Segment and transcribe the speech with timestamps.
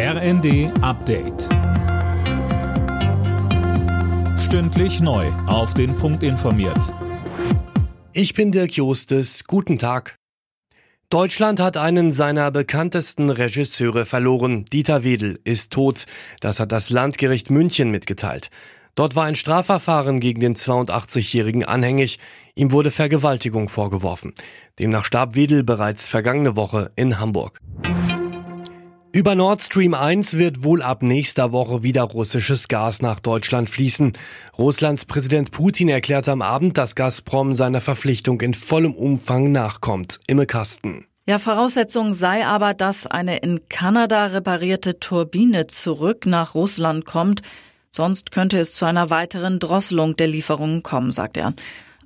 [0.00, 1.48] RND Update.
[4.38, 5.26] Stündlich neu.
[5.48, 6.94] Auf den Punkt informiert.
[8.12, 9.42] Ich bin Dirk Jostes.
[9.42, 10.14] Guten Tag.
[11.10, 14.66] Deutschland hat einen seiner bekanntesten Regisseure verloren.
[14.66, 16.04] Dieter Wedel ist tot.
[16.38, 18.50] Das hat das Landgericht München mitgeteilt.
[18.94, 22.20] Dort war ein Strafverfahren gegen den 82-Jährigen anhängig.
[22.54, 24.32] Ihm wurde Vergewaltigung vorgeworfen.
[24.78, 27.58] Demnach starb Wedel bereits vergangene Woche in Hamburg.
[29.10, 34.12] Über Nord Stream 1 wird wohl ab nächster Woche wieder russisches Gas nach Deutschland fließen.
[34.58, 40.20] Russlands Präsident Putin erklärte am Abend, dass Gazprom seiner Verpflichtung in vollem Umfang nachkommt.
[40.26, 41.06] Imme Kasten.
[41.26, 47.40] Ja, Voraussetzung sei aber, dass eine in Kanada reparierte Turbine zurück nach Russland kommt.
[47.90, 51.54] Sonst könnte es zu einer weiteren Drosselung der Lieferungen kommen, sagt er.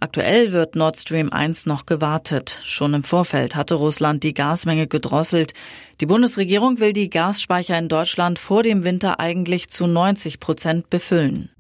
[0.02, 2.58] Aktuell wird Nord Stream 1 noch gewartet.
[2.64, 5.54] Schon im Vorfeld hatte Russland die Gasmenge gedrosselt.
[6.00, 11.50] Die Bundesregierung will die Gasspeicher in Deutschland vor dem Winter eigentlich zu 90 Prozent befüllen.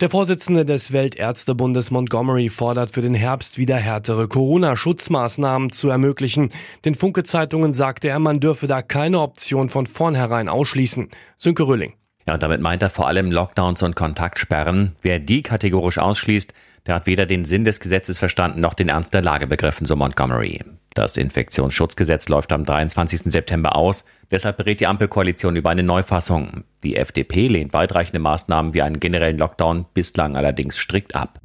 [0.00, 6.48] Der Vorsitzende des Weltärztebundes Montgomery fordert für den Herbst wieder härtere Corona-Schutzmaßnahmen zu ermöglichen.
[6.84, 11.10] Den Funke-Zeitungen sagte er, man dürfe da keine Option von vornherein ausschließen.
[11.36, 11.92] Sönke Röhling.
[12.26, 14.96] Ja, und damit meint er vor allem Lockdowns und Kontaktsperren.
[15.02, 16.52] Wer die kategorisch ausschließt,
[16.86, 19.96] der hat weder den Sinn des Gesetzes verstanden noch den Ernst der Lage begriffen, so
[19.96, 20.60] Montgomery.
[20.94, 23.32] Das Infektionsschutzgesetz läuft am 23.
[23.32, 24.04] September aus.
[24.30, 26.64] Deshalb berät die Ampelkoalition über eine Neufassung.
[26.82, 31.40] Die FDP lehnt weitreichende Maßnahmen wie einen generellen Lockdown bislang allerdings strikt ab.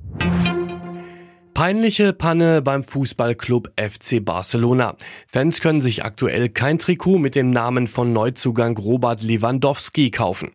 [1.53, 4.95] Peinliche Panne beim Fußballclub FC Barcelona.
[5.27, 10.51] Fans können sich aktuell kein Trikot mit dem Namen von Neuzugang Robert Lewandowski kaufen.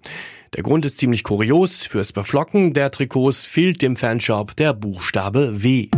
[0.55, 1.87] Der Grund ist ziemlich kurios.
[1.87, 5.89] Fürs Beflocken der Trikots fehlt dem Fanshop der Buchstabe W.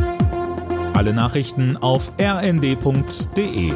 [0.92, 3.72] Alle Nachrichten auf rnd.de